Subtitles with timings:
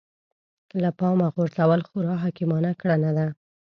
[0.81, 3.27] له پامه غورځول خورا حکيمانه کړنه ده.